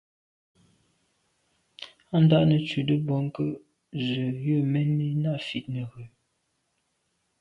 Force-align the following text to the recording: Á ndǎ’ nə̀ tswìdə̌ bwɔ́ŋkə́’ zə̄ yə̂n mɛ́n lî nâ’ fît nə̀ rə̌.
Á 2.15 2.17
ndǎ’ 2.23 2.39
nə̀ 2.47 2.57
tswìdə̌ 2.65 2.95
bwɔ́ŋkə́’ 3.05 3.49
zə̄ 4.05 4.27
yə̂n 4.45 4.63
mɛ́n 4.71 4.89
lî 4.99 5.07
nâ’ 5.23 5.31
fît 5.47 5.65
nə̀ 5.73 5.85
rə̌. 5.93 6.07